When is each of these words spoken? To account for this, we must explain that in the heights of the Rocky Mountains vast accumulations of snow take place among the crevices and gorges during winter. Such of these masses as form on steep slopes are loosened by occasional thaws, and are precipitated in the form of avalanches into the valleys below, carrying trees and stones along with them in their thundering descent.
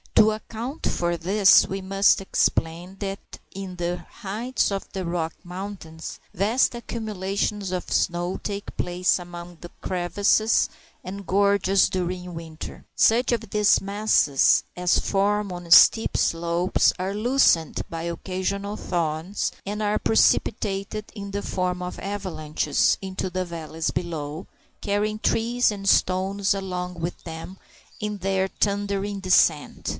To 0.15 0.31
account 0.31 0.87
for 0.87 1.17
this, 1.17 1.67
we 1.67 1.81
must 1.81 2.21
explain 2.21 2.95
that 2.99 3.19
in 3.51 3.75
the 3.75 3.97
heights 4.09 4.71
of 4.71 4.91
the 4.93 5.03
Rocky 5.05 5.35
Mountains 5.43 6.19
vast 6.33 6.73
accumulations 6.75 7.71
of 7.71 7.91
snow 7.91 8.39
take 8.41 8.75
place 8.77 9.19
among 9.19 9.57
the 9.61 9.69
crevices 9.81 10.69
and 11.03 11.25
gorges 11.27 11.89
during 11.89 12.33
winter. 12.33 12.85
Such 12.95 13.31
of 13.31 13.49
these 13.49 13.81
masses 13.81 14.63
as 14.75 14.97
form 14.99 15.51
on 15.51 15.69
steep 15.69 16.15
slopes 16.17 16.93
are 16.97 17.13
loosened 17.15 17.81
by 17.89 18.03
occasional 18.03 18.77
thaws, 18.77 19.51
and 19.65 19.83
are 19.83 19.99
precipitated 19.99 21.11
in 21.15 21.31
the 21.31 21.41
form 21.43 21.81
of 21.81 21.99
avalanches 21.99 22.97
into 23.01 23.29
the 23.29 23.43
valleys 23.45 23.91
below, 23.91 24.47
carrying 24.81 25.19
trees 25.19 25.71
and 25.71 25.89
stones 25.89 26.53
along 26.53 26.95
with 26.99 27.23
them 27.23 27.57
in 27.99 28.19
their 28.19 28.47
thundering 28.47 29.19
descent. 29.19 29.89